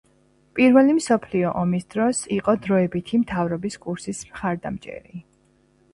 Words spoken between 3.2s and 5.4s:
მთავრობის კურსის მხარდამჭერი.